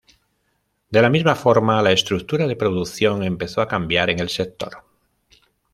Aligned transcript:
De 0.89 0.99
la 0.99 1.11
misma 1.11 1.35
forma, 1.35 1.79
la 1.83 1.91
estructura 1.91 2.47
de 2.47 2.55
producción 2.55 3.21
empezó 3.21 3.61
a 3.61 3.67
cambiar 3.67 4.09
en 4.09 4.17
el 4.17 4.29
sector. 4.29 4.83